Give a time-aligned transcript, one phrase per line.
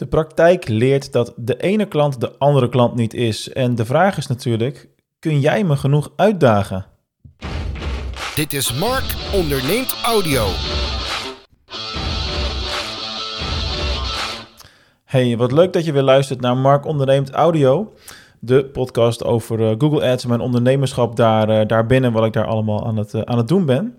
[0.00, 3.52] De praktijk leert dat de ene klant de andere klant niet is.
[3.52, 4.88] En de vraag is natuurlijk:
[5.18, 6.86] kun jij me genoeg uitdagen?
[8.34, 10.46] Dit is Mark onderneemt audio.
[15.04, 17.92] Hey, wat leuk dat je weer luistert naar Mark onderneemt audio.
[18.38, 22.46] De podcast over eh, Google Ads en mijn ondernemerschap daar, uh, daarbinnen, wat ik daar
[22.46, 23.94] allemaal aan het, uh, aan het doen ben.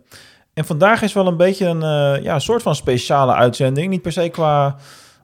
[0.54, 3.90] En vandaag is wel een beetje een ja, soort van speciale uitzending.
[3.90, 4.78] Niet per se qua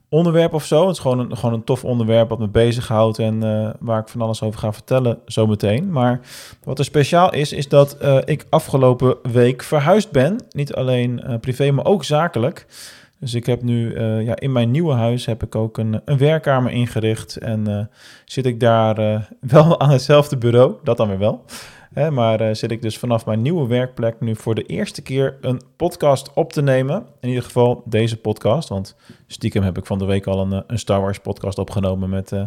[0.08, 0.86] onderwerp of zo.
[0.86, 4.08] Het is gewoon een, gewoon een tof onderwerp wat me bezighoudt en uh, waar ik
[4.08, 5.90] van alles over ga vertellen zometeen.
[5.90, 6.20] Maar
[6.64, 10.36] wat er speciaal is, is dat uh, ik afgelopen week verhuisd ben.
[10.50, 12.66] Niet alleen uh, privé, maar ook zakelijk.
[13.20, 16.72] Dus ik heb nu ja, in mijn nieuwe huis heb ik ook een, een werkkamer
[16.72, 17.36] ingericht.
[17.36, 17.90] En
[18.24, 18.96] zit ik daar
[19.40, 21.44] wel aan hetzelfde bureau, dat dan weer wel.
[22.06, 25.60] Maar uh, zit ik dus vanaf mijn nieuwe werkplek nu voor de eerste keer een
[25.76, 27.06] podcast op te nemen.
[27.20, 30.60] In ieder geval deze podcast, want stiekem heb ik van de week al een, eh,
[30.66, 32.42] een Star Wars podcast opgenomen met, uh,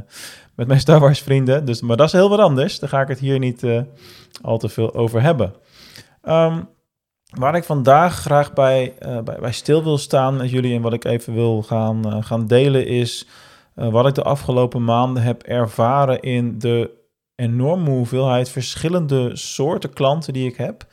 [0.56, 1.66] met mijn Star Wars vrienden.
[1.66, 3.66] Dus, maar dat is heel wat anders, daar ga ik het hier niet
[4.42, 5.54] al te veel over hebben.
[6.24, 6.70] Um,
[7.38, 8.94] waar ik vandaag graag bij,
[9.24, 12.88] bij, bij, stil wil staan met jullie en wat ik even wil gaan, gaan delen
[12.88, 13.28] is...
[13.74, 17.01] wat ik de afgelopen maanden heb ervaren in de
[17.42, 20.86] enorme hoeveelheid verschillende soorten klanten die ik heb.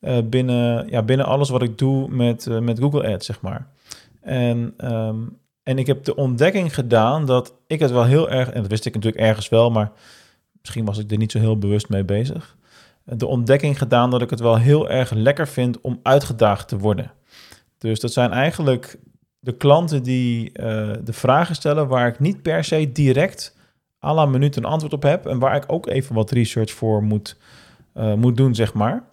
[0.00, 3.66] Uh, binnen, ja, binnen alles wat ik doe met, uh, met Google Ads, zeg maar.
[4.20, 8.60] En, um, en ik heb de ontdekking gedaan dat ik het wel heel erg, en
[8.60, 9.92] dat wist ik natuurlijk ergens wel, maar
[10.60, 12.56] misschien was ik er niet zo heel bewust mee bezig.
[13.04, 17.12] De ontdekking gedaan dat ik het wel heel erg lekker vind om uitgedaagd te worden.
[17.78, 18.98] Dus dat zijn eigenlijk
[19.38, 23.53] de klanten die uh, de vragen stellen waar ik niet per se direct
[24.04, 27.36] à la een antwoord op heb en waar ik ook even wat research voor moet,
[27.94, 29.04] uh, moet doen, zeg maar.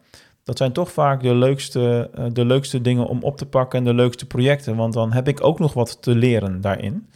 [0.43, 3.85] Dat zijn toch vaak de leukste, uh, de leukste dingen om op te pakken en
[3.85, 7.09] de leukste projecten, want dan heb ik ook nog wat te leren daarin.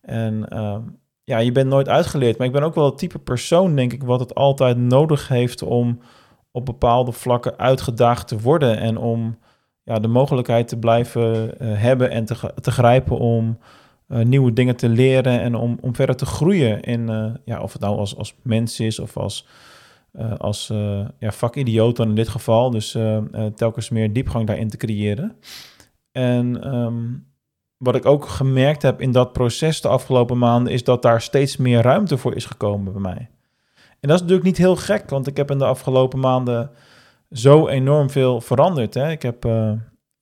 [0.00, 0.76] En uh,
[1.24, 4.02] ja, je bent nooit uitgeleerd, maar ik ben ook wel het type persoon, denk ik,
[4.02, 5.98] wat het altijd nodig heeft om
[6.50, 9.38] op bepaalde vlakken uitgedaagd te worden en om
[9.82, 13.58] ja, de mogelijkheid te blijven uh, hebben en te, te grijpen om
[14.06, 17.82] nieuwe dingen te leren en om, om verder te groeien in, uh, ja, of het
[17.82, 19.46] nou als, als mens is of als,
[20.12, 20.66] uh, als
[21.18, 22.70] ja, vakidioot dan in dit geval.
[22.70, 22.98] Dus
[23.54, 25.36] telkens meer diepgang daarin te creëren.
[26.12, 27.26] En um,
[27.76, 31.56] wat ik ook gemerkt heb in dat proces de afgelopen maanden, is dat daar steeds
[31.56, 33.28] meer ruimte voor is gekomen bij mij.
[34.00, 36.70] En dat is natuurlijk niet heel gek, want ik heb in de afgelopen maanden
[37.30, 38.94] zo enorm veel veranderd.
[38.94, 39.10] Hè.
[39.10, 39.48] Ik heb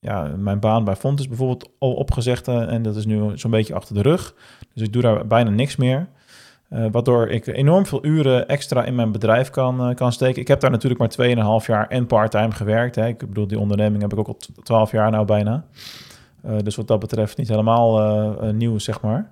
[0.03, 3.73] ja, mijn baan bij Font is bijvoorbeeld al opgezegd en dat is nu zo'n beetje
[3.73, 4.35] achter de rug.
[4.73, 6.07] Dus ik doe daar bijna niks meer.
[6.69, 10.41] Uh, waardoor ik enorm veel uren extra in mijn bedrijf kan, uh, kan steken.
[10.41, 12.95] Ik heb daar natuurlijk maar 2,5 jaar en part-time gewerkt.
[12.95, 13.07] Hè.
[13.07, 15.65] Ik bedoel, die onderneming heb ik ook al 12 jaar nou bijna.
[16.63, 19.29] Dus wat dat betreft niet helemaal nieuw, zeg maar.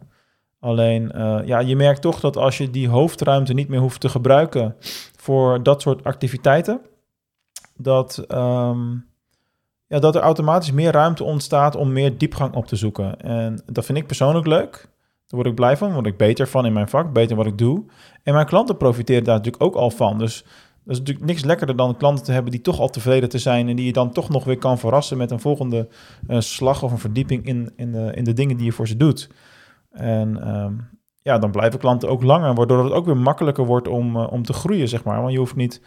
[0.60, 1.12] Alleen,
[1.46, 4.76] ja, je merkt toch dat als je die hoofdruimte niet meer hoeft te gebruiken
[5.18, 6.82] voor dat soort activiteiten,
[7.78, 8.26] dat...
[8.28, 9.11] Um,
[9.92, 13.20] ja, dat er automatisch meer ruimte ontstaat om meer diepgang op te zoeken.
[13.20, 14.72] En dat vind ik persoonlijk leuk.
[14.72, 17.58] Daar word ik blij van, word ik beter van in mijn vak, beter wat ik
[17.58, 17.84] doe.
[18.24, 20.18] En mijn klanten profiteren daar natuurlijk ook al van.
[20.18, 20.44] Dus
[20.84, 23.68] dat is natuurlijk niks lekkerder dan klanten te hebben die toch al tevreden te zijn
[23.68, 25.88] en die je dan toch nog weer kan verrassen met een volgende
[26.28, 28.98] uh, slag of een verdieping in, in, de, in de dingen die je voor ze
[28.98, 29.30] doet.
[29.92, 30.90] En um,
[31.22, 34.44] ja, dan blijven klanten ook langer, waardoor het ook weer makkelijker wordt om, uh, om
[34.44, 35.22] te groeien, zeg maar.
[35.22, 35.82] Want je hoeft niet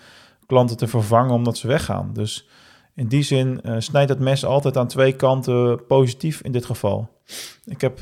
[0.46, 2.10] klanten te vervangen omdat ze weggaan.
[2.12, 2.48] Dus
[2.94, 7.10] in die zin uh, snijdt het mes altijd aan twee kanten positief in dit geval.
[7.64, 7.98] Ik heb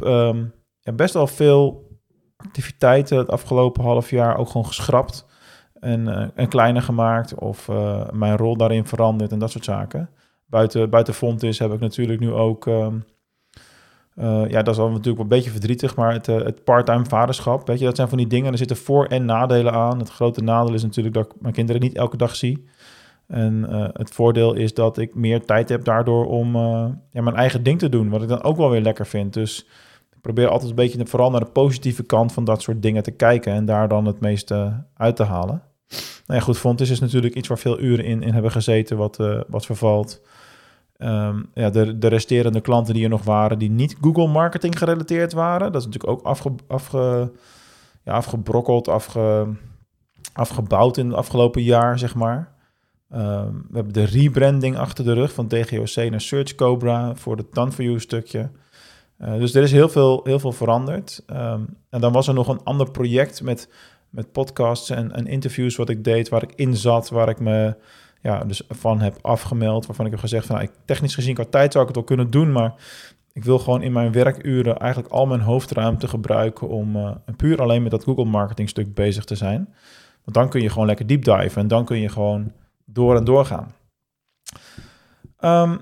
[0.81, 1.91] ja, best wel veel
[2.37, 5.27] activiteiten het afgelopen half jaar ook gewoon geschrapt
[5.81, 10.11] en, uh, en kleiner gemaakt of uh, mijn rol daarin veranderd en dat soort zaken.
[10.47, 13.05] Buiten, buiten Fontis heb ik natuurlijk nu ook, um,
[14.49, 17.79] ja, dat is al natuurlijk wel een beetje verdrietig, maar het, het part-time vaderschap, weet
[17.79, 19.99] je, dat zijn van die dingen, er zitten voor- en nadelen aan.
[19.99, 22.69] Het grote nadeel is natuurlijk dat ik mijn kinderen niet elke dag zie.
[23.33, 27.37] En uh, het voordeel is dat ik meer tijd heb daardoor om uh, ja, mijn
[27.37, 29.33] eigen ding te doen, wat ik dan ook wel weer lekker vind.
[29.33, 29.67] Dus
[30.13, 33.11] ik probeer altijd een beetje vooral naar de positieve kant van dat soort dingen te
[33.11, 35.63] kijken en daar dan het meeste uit te halen.
[36.27, 39.19] Nou ja, goed, Fontis is natuurlijk iets waar veel uren in, in hebben gezeten, wat,
[39.21, 40.21] uh, wat vervalt.
[40.99, 45.33] Um, ja, de, de resterende klanten die er nog waren, die niet Google marketing gerelateerd
[45.33, 46.37] waren, dat is natuurlijk ook
[48.05, 49.47] ja, afgebrokkeld, afge,
[50.33, 52.53] afgebouwd in het afgelopen jaar, zeg maar.
[53.15, 57.53] Um, we hebben de rebranding achter de rug van DGOC naar Search Cobra voor het
[57.53, 58.51] Done for You stukje.
[59.21, 61.23] Uh, dus er is heel veel, heel veel veranderd.
[61.31, 63.69] Um, en dan was er nog een ander project met,
[64.11, 67.77] met podcasts en, interviews wat ik deed, waar ik in zat, waar ik me
[68.23, 71.73] ja, dus van heb afgemeld, waarvan ik heb gezegd van nou, technisch gezien qua tijd
[71.73, 72.75] zou ik het wel kunnen doen, maar
[73.33, 77.83] ik wil gewoon in mijn werkuren eigenlijk al mijn hoofdruimte gebruiken om uh, puur alleen
[77.83, 79.69] met dat Google marketing stuk bezig te zijn.
[80.25, 82.53] Want dan kun je gewoon lekker deep dive en dan kun je gewoon
[82.85, 83.75] door en door gaan.
[85.37, 85.79] Ehm,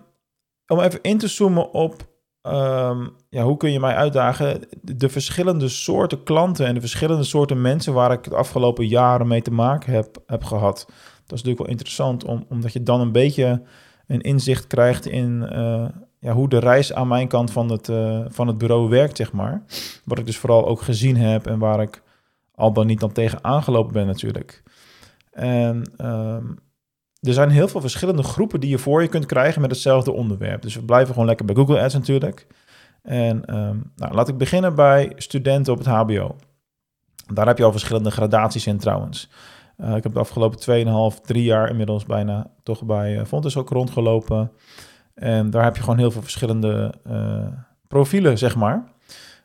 [0.67, 2.09] om even in te zoomen op
[2.43, 4.61] ehm, ja, hoe kun je mij uitdagen?
[4.83, 9.43] De verschillende soorten klanten en de verschillende soorten mensen waar ik de afgelopen jaren mee
[9.43, 10.85] te maken heb, heb gehad.
[10.87, 13.63] Dat is natuurlijk wel interessant, om, omdat je dan een beetje
[14.07, 15.85] een inzicht krijgt in eh,
[16.21, 19.33] ja, hoe de reis aan mijn kant van het, uh, van het bureau werkt, zeg
[19.33, 19.63] maar.
[20.05, 22.03] Wat ik dus vooral ook gezien heb en waar ik
[22.55, 24.63] al dan niet dan tegen aangelopen ben natuurlijk.
[25.31, 26.45] En ehm,
[27.21, 30.63] er zijn heel veel verschillende groepen die je voor je kunt krijgen met hetzelfde onderwerp.
[30.63, 32.47] Dus we blijven gewoon lekker bij Google Ads natuurlijk.
[33.03, 36.37] En ehm, nou, laat ik beginnen bij studenten op het HBO.
[37.33, 39.31] Daar heb je al verschillende gradaties in trouwens.
[39.79, 43.71] Uh, ik heb de afgelopen 2,5, 3 jaar inmiddels bijna toch bij uh, Fontes ook
[43.71, 44.53] rondgelopen.
[45.15, 47.47] En daar heb je gewoon heel veel verschillende uh,
[47.89, 48.93] profielen, zeg maar.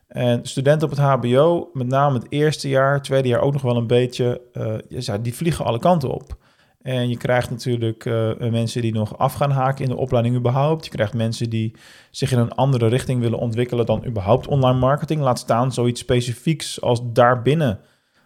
[0.07, 3.77] En studenten op het HBO, met name het eerste jaar, tweede jaar ook nog wel
[3.77, 4.41] een beetje,
[4.89, 6.37] ja, die vliegen alle kanten op.
[6.85, 10.85] En je krijgt natuurlijk uh, mensen die nog af gaan haken in de opleiding überhaupt.
[10.85, 11.75] Je krijgt mensen die
[12.11, 15.21] zich in een andere richting willen ontwikkelen dan überhaupt online marketing.
[15.21, 17.79] Laat staan zoiets specifieks als daarbinnen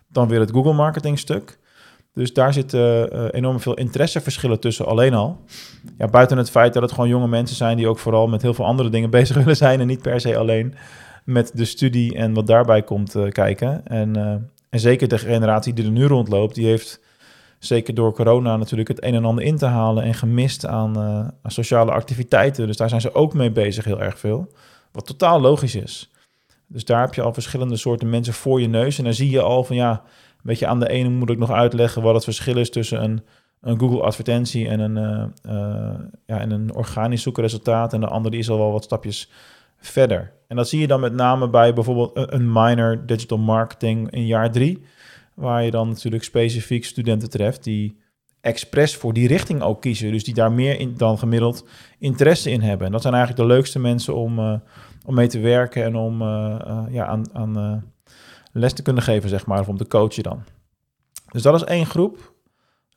[0.07, 1.59] dan weer het Google marketing stuk.
[2.13, 5.39] Dus daar zitten uh, enorm veel interesseverschillen tussen alleen al.
[5.97, 8.53] Ja, buiten het feit dat het gewoon jonge mensen zijn die ook vooral met heel
[8.53, 10.75] veel andere dingen bezig willen zijn en niet per se alleen
[11.25, 13.87] met de studie en wat daarbij komt uh, kijken.
[13.87, 14.15] En,
[14.69, 17.07] en zeker de generatie die er nu rondloopt, die heeft
[17.59, 21.03] zeker door corona natuurlijk het een en ander in te halen en gemist aan, uh,
[21.41, 22.67] aan, sociale activiteiten.
[22.67, 24.51] Dus daar zijn ze ook mee bezig heel erg veel.
[24.91, 26.11] Wat totaal logisch is.
[26.67, 28.97] Dus daar heb je al verschillende soorten mensen voor je neus.
[28.97, 30.03] En dan zie je al van ja,
[30.41, 33.23] weet je, aan de ene moet ik nog uitleggen wat het verschil is tussen een,
[33.61, 37.93] een Google advertentie en een, uh, uh, ja, en een organisch zoekresultaat.
[37.93, 39.31] En de andere is al wel wat stapjes
[39.77, 40.31] verder.
[40.47, 44.51] En dat zie je dan met name bij bijvoorbeeld een minor digital marketing in jaar
[44.51, 44.83] drie
[45.39, 47.97] Waar je dan natuurlijk specifiek studenten treft die
[48.41, 50.11] expres voor die richting ook kiezen.
[50.11, 51.65] Dus die daar meer in, dan gemiddeld
[51.99, 52.85] interesse in hebben.
[52.85, 54.53] En dat zijn eigenlijk de leukste mensen om, uh,
[55.05, 57.83] om mee te werken en om uh, uh, ja, aan, aan
[58.51, 60.43] les te kunnen geven, zeg maar, of om te coachen dan.
[61.31, 62.33] Dus dat is één groep.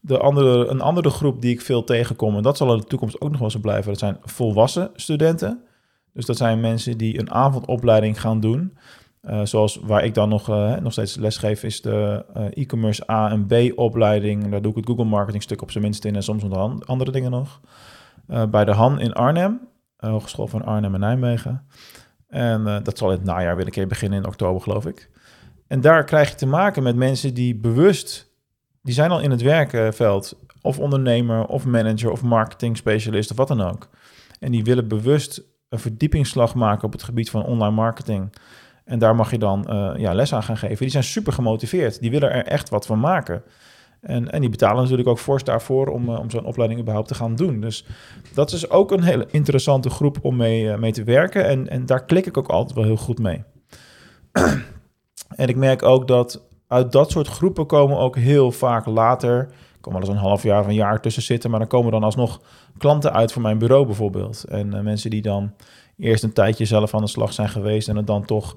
[0.00, 3.20] De andere, een andere groep die ik veel tegenkom, en dat zal in de toekomst
[3.20, 5.64] ook nog wel zo blijven, dat zijn volwassen studenten.
[6.12, 8.76] Dus dat zijn mensen die een avondopleiding gaan doen.
[9.30, 13.30] Uh, zoals waar ik dan nog, uh, nog steeds lesgeef, is de uh, e-commerce A
[13.30, 14.50] en B opleiding.
[14.50, 17.10] Daar doe ik het Google marketing stuk op zijn minst in en soms nog andere
[17.10, 17.60] dingen nog.
[18.50, 19.60] bij de Han in Arnhem,
[19.96, 21.66] Hogeschool van Arnhem en Nijmegen.
[22.28, 25.10] En dat zal in het najaar weer een keer beginnen in oktober, geloof ik.
[25.66, 28.32] En daar krijg je te maken met mensen die bewust,
[28.82, 33.48] die zijn al in het werkveld, of ondernemer, of manager, of marketing specialist, of wat
[33.48, 33.88] dan ook.
[34.38, 38.32] En die willen bewust een verdiepingsslag maken op het gebied van online marketing.
[38.92, 40.76] En daar mag je dan uh, ja, les aan gaan geven.
[40.76, 42.00] Die zijn super gemotiveerd.
[42.00, 43.42] Die willen er echt wat van maken.
[44.00, 47.14] En, en die betalen natuurlijk ook fors daarvoor om, uh, om zo'n opleiding überhaupt te
[47.14, 47.60] gaan doen.
[47.60, 47.86] Dus
[48.34, 51.46] dat is ook een hele interessante groep om mee, uh, mee te werken.
[51.46, 53.44] En, en daar klik ik ook altijd wel heel goed mee.
[55.42, 59.38] en ik merk ook dat uit dat soort groepen komen ook heel vaak later...
[59.38, 61.50] Er kan wel eens een half jaar of een jaar tussen zitten...
[61.50, 62.40] maar dan komen dan alsnog
[62.78, 64.44] klanten uit voor mijn bureau bijvoorbeeld.
[64.44, 65.52] En mensen die dan
[65.96, 68.56] eerst een tijdje zelf aan de slag zijn geweest en het dan toch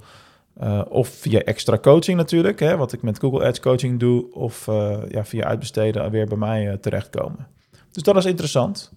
[0.64, 4.68] uh, of via extra coaching natuurlijk, hè, wat ik met Google Ads coaching doe, of
[4.68, 7.48] uh, ja, via uitbesteden weer bij mij uh, terechtkomen.
[7.92, 8.94] Dus dat is interessant.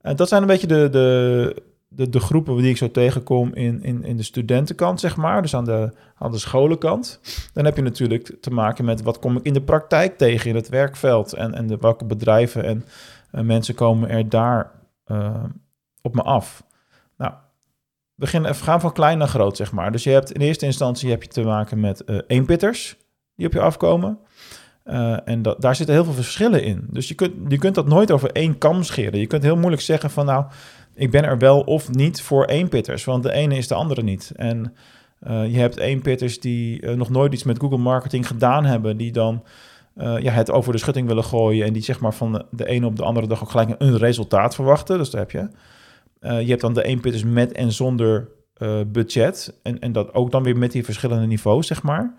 [0.00, 4.04] Dat zijn een beetje de, de, de, de, groepen die ik zo tegenkom in, in,
[4.04, 5.42] in de studentenkant, zeg maar.
[5.42, 7.20] Dus aan de, aan de scholenkant.
[7.52, 10.56] Dan heb je natuurlijk te maken met wat kom ik in de praktijk tegen in
[10.56, 12.84] het werkveld en, en de, welke bedrijven en
[13.46, 14.72] mensen komen er daar
[16.02, 16.64] op me af
[18.16, 19.92] beginnen, gaan van klein naar groot, zeg maar.
[19.92, 22.96] Dus je hebt in eerste instantie heb je te maken met uh, eenpitters
[23.36, 24.18] die op je afkomen.
[24.84, 26.86] Uh, en dat, daar zitten heel veel verschillen in.
[26.90, 29.20] Dus je kunt, je kunt dat nooit over één kam scheren.
[29.20, 30.44] Je kunt heel moeilijk zeggen van nou,
[30.94, 33.04] ik ben er wel of niet voor eenpitters.
[33.04, 34.32] Want de ene is de andere niet.
[34.36, 34.74] En
[35.26, 38.96] uh, je hebt eenpitters die nog nooit iets met Google marketing gedaan hebben.
[38.96, 39.44] Die dan
[39.94, 41.66] het over de schutting willen gooien.
[41.66, 44.54] En die zeg maar van de ene op de andere dag ook gelijk een resultaat
[44.54, 44.98] verwachten.
[44.98, 45.48] Dus daar heb je.
[46.20, 49.58] Uh, je hebt dan de eenpitters met en zonder uh, budget.
[49.62, 52.14] En, en dat ook dan weer met die verschillende niveaus, zeg maar.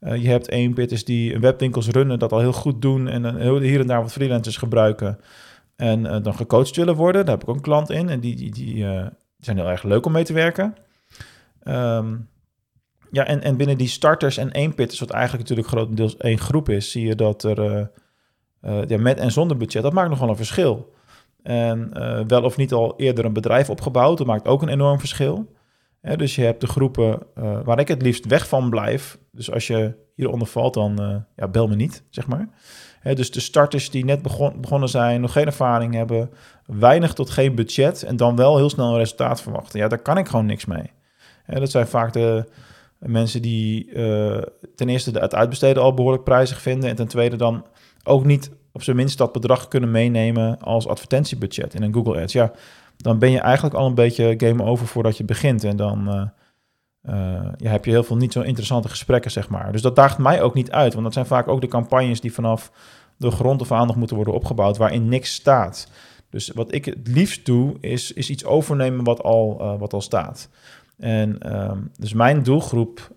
[0.00, 3.08] Uh, je hebt eenpitters die webwinkels runnen, dat al heel goed doen.
[3.08, 5.18] En dan heel, hier en daar wat freelancers gebruiken.
[5.76, 7.24] En dan gecoacht willen worden.
[7.24, 8.08] Daar heb ik ook een klant in.
[8.08, 8.84] En die, die, die
[9.38, 10.74] zijn heel erg leuk om mee te werken.
[11.64, 12.28] Um,
[13.10, 16.90] ja, en, en binnen die starters en eenpitters, wat eigenlijk natuurlijk grotendeels één groep is,
[16.90, 17.90] zie je dat er
[18.86, 20.92] ja, met en zonder budget, dat maakt nogal een verschil.
[21.42, 24.98] En uh, wel of niet al eerder een bedrijf opgebouwd, dat maakt ook een enorm
[24.98, 25.58] verschil.
[26.16, 29.18] Dus je hebt de groepen uh, waar ik het liefst weg van blijf.
[29.32, 32.48] Dus als je hieronder valt, dan uh, ja, bel me niet, zeg maar.
[33.14, 36.30] Dus de starters die net begon, begonnen zijn, nog geen ervaring hebben,
[36.66, 39.80] weinig tot geen budget en dan wel heel snel een resultaat verwachten.
[39.80, 40.90] Ja, daar kan ik gewoon niks mee.
[41.46, 42.48] Dat zijn vaak de
[42.98, 43.92] mensen die
[44.74, 47.66] ten eerste het uitbesteden al behoorlijk prijzig vinden en ten tweede dan
[48.04, 52.32] ook niet op zijn minst dat bedrag kunnen meenemen als advertentiebudget in een Google Ads.
[52.32, 52.52] Ja,
[52.96, 55.64] dan ben je eigenlijk al een beetje game over voordat je begint.
[55.64, 57.14] En dan uh,
[57.56, 59.72] ja, heb je heel veel niet zo interessante gesprekken, zeg maar.
[59.72, 62.32] Dus dat daagt mij ook niet uit, want dat zijn vaak ook de campagnes die
[62.32, 62.72] vanaf
[63.16, 65.88] de grond of aan nog moeten worden opgebouwd, waarin niks staat.
[66.30, 70.00] Dus wat ik het liefst doe, is, is iets overnemen wat al, uh, wat al
[70.00, 70.48] staat.
[70.98, 73.10] En um, dus mijn doelgroep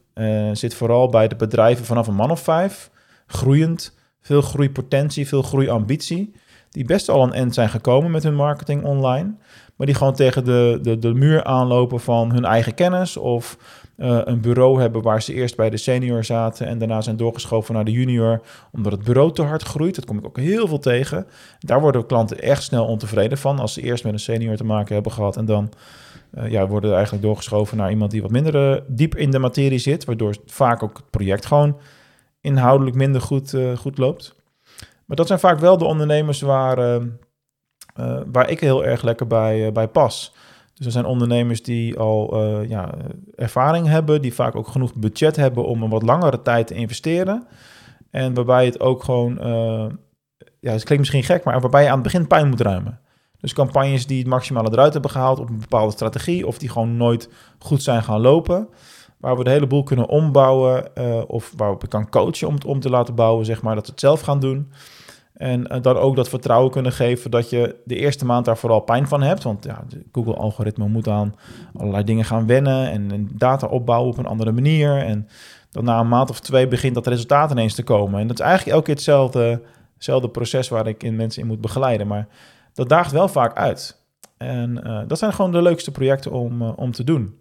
[0.54, 2.90] zit vooral bij de bedrijven vanaf een man of vijf,
[3.28, 6.34] groeiend, veel groeipotentie, veel groeiambitie,
[6.70, 9.34] die best al een end zijn gekomen met hun marketing online,
[9.76, 13.58] maar die gewoon tegen de, de, de muur aanlopen van hun eigen kennis of
[13.98, 17.74] uh, een bureau hebben waar ze eerst bij de senior zaten en daarna zijn doorgeschoven
[17.74, 19.96] naar de junior, omdat het bureau te hard groeit.
[19.96, 21.26] Dat kom ik ook heel veel tegen.
[21.60, 24.94] Daar worden klanten echt snel ontevreden van als ze eerst met een senior te maken
[24.94, 25.72] hebben gehad en dan
[26.38, 29.80] uh, ja, worden eigenlijk doorgeschoven naar iemand die wat minder uh, diep in de materie
[29.80, 31.78] zit, waardoor vaak ook het project gewoon
[32.44, 34.36] inhoudelijk minder goed, uh, goed loopt.
[35.06, 37.06] Maar dat zijn vaak wel de ondernemers waar, uh,
[38.00, 40.36] uh, waar ik heel erg lekker bij, bij pas.
[40.74, 42.94] Dus er zijn ondernemers die al ja,
[43.36, 47.48] ervaring hebben, die vaak ook genoeg budget hebben om een wat langere tijd te investeren.
[48.10, 49.38] En waarbij het ook gewoon,
[50.60, 53.00] ja, het klinkt misschien gek, maar waarbij je aan het begin pijn moet ruimen.
[53.40, 56.98] Dus campagnes die het maximale eruit hebben gehaald op een bepaalde strategie, of die gewoon
[56.98, 58.70] nooit goed zijn gaan lopen
[59.24, 62.66] waar we de hele boel kunnen ombouwen uh, of waarop ik kan coachen om het
[62.66, 64.72] om te laten bouwen, zeg maar, dat we het zelf gaan doen.
[65.34, 68.80] En uh, dan ook dat vertrouwen kunnen geven dat je de eerste maand daar vooral
[68.80, 69.44] pijn van hebt.
[69.44, 71.36] Want ja, Google-algoritme moet aan
[71.76, 74.98] allerlei dingen gaan wennen en, data opbouwen op een andere manier.
[74.98, 75.28] En
[75.72, 78.20] dan na een maand of twee begint dat resultaat ineens te komen.
[78.20, 78.96] En dat is eigenlijk elke keer
[79.96, 82.08] hetzelfde, proces waar ik in mensen in moet begeleiden.
[82.08, 82.28] Maar
[82.74, 84.04] dat daagt wel vaak uit.
[84.38, 87.40] En uh, dat zijn gewoon de leukste projecten om, om te doen.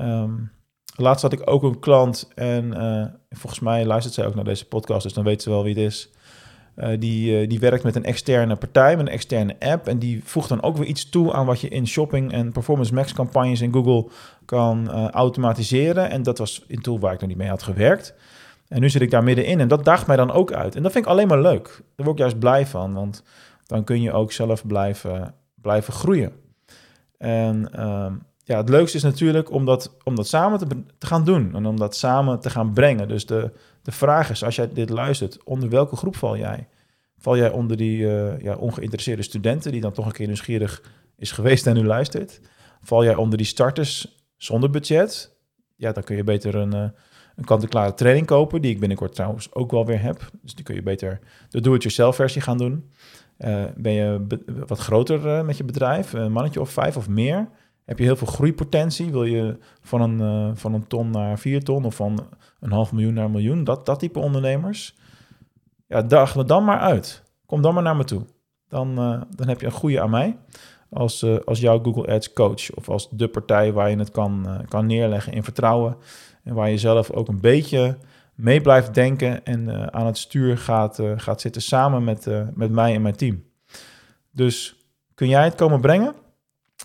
[0.00, 0.50] Um,
[0.96, 4.68] Laatst had ik ook een klant en uh, volgens mij luistert zij ook naar deze
[4.68, 6.10] podcast, dus dan weet ze wel wie het is.
[6.76, 9.86] Uh, die, uh, die werkt met een externe partij, met een externe app.
[9.86, 12.94] En die voegt dan ook weer iets toe aan wat je in shopping en performance
[12.94, 14.08] max campagnes in Google
[14.44, 16.10] kan automatiseren.
[16.10, 18.14] En dat was een tool waar ik nog niet mee had gewerkt.
[18.68, 20.76] En nu zit ik daar middenin en dat daagt mij dan ook uit.
[20.76, 21.66] En dat vind ik alleen maar leuk.
[21.66, 23.22] Daar word ik juist blij van, want
[23.66, 26.32] dan kun je ook zelf blijven, blijven groeien.
[27.18, 28.06] En uh,
[28.44, 30.58] ja, het leukste is natuurlijk om dat, om dat samen
[30.98, 33.08] te, gaan doen en om dat samen te gaan brengen.
[33.08, 36.68] Dus de, de vraag is, als jij dit luistert, onder welke groep val jij?
[37.18, 40.82] Val jij onder die uh, ja, ongeïnteresseerde studenten die dan toch een keer nieuwsgierig
[41.16, 42.40] is geweest en nu luistert?
[42.82, 45.36] Val jij onder die starters zonder budget?
[45.76, 46.88] Ja, dan kun je beter een, uh,
[47.36, 50.30] een kant-en-klare training kopen, die ik binnenkort trouwens ook wel weer heb.
[50.42, 52.90] Dus die kun je beter de do-it-yourself versie gaan doen.
[53.38, 54.26] Uh, ben je
[54.66, 57.48] wat groter met je bedrijf, een mannetje of vijf of meer
[57.84, 59.10] heb je heel veel groeipotentie.
[59.10, 62.26] Wil je van een, uh, van een ton naar vier ton of van
[62.60, 64.96] een half miljoen naar een miljoen, dat, dat type ondernemers.
[65.86, 67.22] Ja, daag me dan maar uit.
[67.46, 68.22] Kom dan maar naar me toe.
[68.68, 70.36] Dan, uh, dan heb je een goede aan mij
[70.90, 74.64] als, uh, als jouw Google Ads coach of als de partij waar je het kan,
[74.68, 75.96] kan neerleggen in vertrouwen
[76.44, 77.98] en waar je zelf ook een beetje
[78.34, 83.02] mee blijft denken en aan het stuur gaat, gaat zitten samen met, met mij en
[83.02, 83.42] mijn team.
[84.30, 84.76] Dus
[85.14, 86.14] kun jij het komen brengen?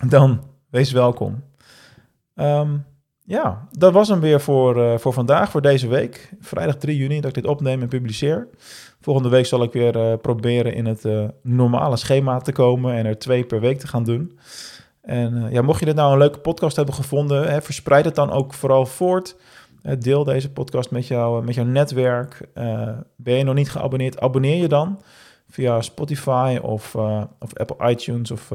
[0.07, 1.43] Dan Wees welkom.
[2.35, 2.85] Um,
[3.19, 6.29] ja, dat was hem weer voor, uh, voor vandaag, voor deze week.
[6.39, 8.47] Vrijdag 3 juni dat ik dit opneem en publiceer.
[9.01, 13.05] Volgende week zal ik weer uh, proberen in het uh, normale schema te komen en
[13.05, 14.39] er twee per week te gaan doen.
[15.01, 18.31] En ja, mocht je dit nou een leuke podcast hebben gevonden, hè, verspreid het dan
[18.31, 19.35] ook vooral voort.
[19.99, 22.49] deel deze podcast met, jou, met jouw netwerk.
[23.15, 25.01] ben je nog niet geabonneerd, abonneer je dan
[25.49, 26.95] via Spotify of,
[27.39, 28.51] of Apple iTunes of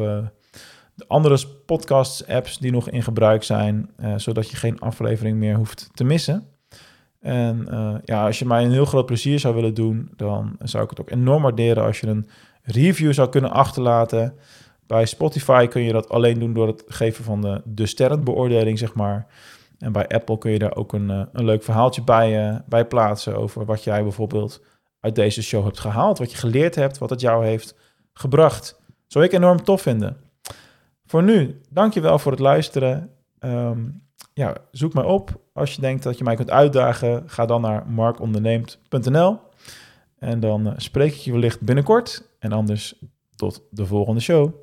[0.94, 5.56] de andere podcasts, apps die nog in gebruik zijn, uh, zodat je geen aflevering meer
[5.56, 6.46] hoeft te missen.
[7.20, 10.84] En uh, ja, als je mij een heel groot plezier zou willen doen, dan zou
[10.84, 12.28] ik het ook enorm waarderen als je een
[12.62, 14.34] review zou kunnen achterlaten.
[14.86, 18.94] Bij Spotify kun je dat alleen doen door het geven van de, de sterrenbeoordeling, zeg
[18.94, 19.26] maar.
[19.78, 23.36] En bij Apple kun je daar ook een, uh, een leuk verhaaltje bij, bij plaatsen
[23.36, 24.62] over wat jij bijvoorbeeld
[25.00, 27.74] uit deze show hebt gehaald, wat je geleerd hebt, wat het jou heeft
[28.12, 28.80] gebracht.
[29.06, 30.16] Zou ik enorm tof vinden.
[31.12, 33.10] Voor nu, dankjewel voor het luisteren.
[33.40, 34.02] Um,
[34.34, 35.40] ja, zoek mij op.
[35.52, 39.38] Als je denkt dat je mij kunt uitdagen, ga dan naar markonderneemt.nl.
[40.18, 42.28] En dan uh, spreek ik je wellicht binnenkort.
[42.38, 42.94] En anders
[43.36, 44.54] tot de volgende show.